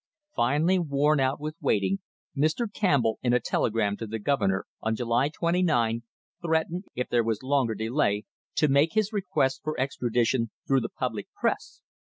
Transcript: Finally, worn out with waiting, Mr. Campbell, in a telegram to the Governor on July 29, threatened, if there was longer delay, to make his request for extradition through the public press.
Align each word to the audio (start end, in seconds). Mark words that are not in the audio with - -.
Finally, 0.35 0.79
worn 0.79 1.19
out 1.19 1.39
with 1.39 1.53
waiting, 1.61 1.99
Mr. 2.35 2.65
Campbell, 2.73 3.19
in 3.21 3.33
a 3.33 3.39
telegram 3.39 3.95
to 3.95 4.07
the 4.07 4.17
Governor 4.17 4.65
on 4.81 4.95
July 4.95 5.29
29, 5.29 6.01
threatened, 6.41 6.85
if 6.95 7.07
there 7.07 7.23
was 7.23 7.43
longer 7.43 7.75
delay, 7.75 8.25
to 8.55 8.67
make 8.67 8.93
his 8.93 9.13
request 9.13 9.61
for 9.63 9.79
extradition 9.79 10.49
through 10.67 10.81
the 10.81 10.89
public 10.89 11.27
press. 11.39 11.83